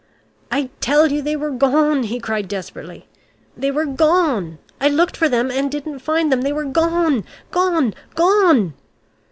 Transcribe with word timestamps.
"I 0.51 0.71
tell 0.79 1.11
you, 1.11 1.21
they 1.21 1.35
were 1.35 1.51
gone," 1.51 2.01
he 2.01 2.19
cried 2.19 2.47
desperately. 2.47 3.07
"They 3.55 3.69
were 3.69 3.85
gone. 3.85 4.57
I 4.79 4.89
looked 4.89 5.15
for 5.15 5.29
them, 5.29 5.51
and 5.51 5.69
didn't 5.69 5.99
find 5.99 6.31
them. 6.31 6.41
They 6.41 6.51
were 6.53 6.65
gone 6.65 7.23
gone 7.51 7.93
gone!" 8.15 8.73